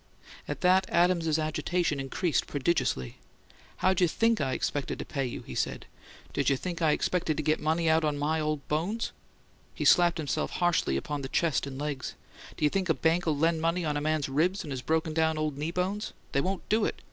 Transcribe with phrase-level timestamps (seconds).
[0.47, 3.17] At that, Adams's agitation increased prodigiously.
[3.85, 5.85] "How'd you THINK I expected to pay you?" he said.
[6.33, 9.11] "Did you think I expected to get money on my own old bones?"
[9.75, 12.15] He slapped himself harshly upon the chest and legs.
[12.57, 15.37] "Do you think a bank'll lend money on a man's ribs and his broken down
[15.37, 16.13] old knee bones?
[16.31, 16.95] They won't do it!